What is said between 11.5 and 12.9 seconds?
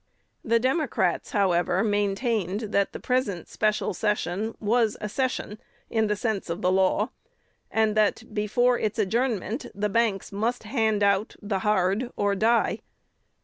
hard," or die.